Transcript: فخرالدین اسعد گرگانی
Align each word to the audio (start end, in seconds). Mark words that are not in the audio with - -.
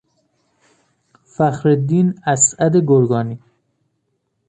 فخرالدین 1.25 2.13
اسعد 2.25 2.75
گرگانی 2.87 3.39